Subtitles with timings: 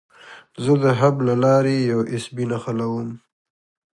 [0.63, 3.09] زه د هب له لارې یو ایس بي نښلوم.